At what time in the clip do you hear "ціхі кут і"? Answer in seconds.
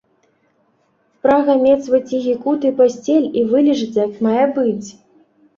2.09-2.71